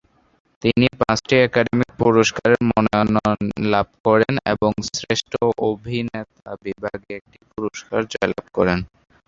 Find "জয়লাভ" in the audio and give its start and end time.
8.11-8.45